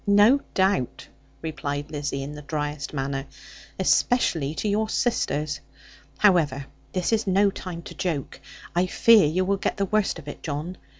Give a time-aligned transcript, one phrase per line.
[0.07, 1.07] 'No doubt,'
[1.43, 3.27] replied Lizzie, in the driest manner;
[3.79, 5.59] 'especially to your sisters.
[6.17, 8.41] However this is no time to joke.
[8.75, 10.77] I fear you will get the worst of it, John.